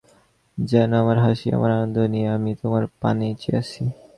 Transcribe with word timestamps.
যেন 0.57 0.89
আমার 1.01 1.17
হাসি, 1.25 1.47
আমার 1.57 1.69
আনন্দ 1.77 1.97
নিয়ে 2.13 2.27
আমি 2.37 2.51
তোমার 2.61 2.83
পানেই 3.01 3.33
চেয়ে 3.41 3.57
আছি। 3.61 3.83